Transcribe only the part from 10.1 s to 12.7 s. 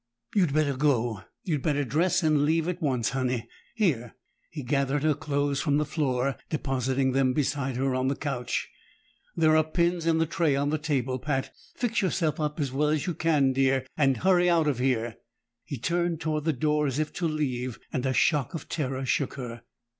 the tray on the table, Pat. Fix yourself up